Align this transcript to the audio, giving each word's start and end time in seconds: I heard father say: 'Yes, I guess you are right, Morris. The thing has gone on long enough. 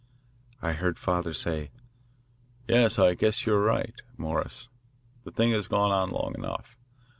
I 0.63 0.71
heard 0.73 0.97
father 0.97 1.31
say: 1.31 1.69
'Yes, 2.67 2.97
I 2.97 3.13
guess 3.13 3.45
you 3.45 3.53
are 3.53 3.61
right, 3.61 4.01
Morris. 4.17 4.67
The 5.25 5.31
thing 5.31 5.51
has 5.51 5.67
gone 5.67 5.91
on 5.91 6.09
long 6.09 6.33
enough. 6.39 6.75